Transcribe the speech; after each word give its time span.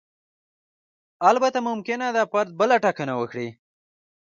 البته 1.29 1.59
ممکنه 1.69 2.07
ده 2.15 2.23
فرد 2.31 2.49
بله 2.59 2.75
ټاکنه 2.83 3.13
وکړي. 3.17 3.47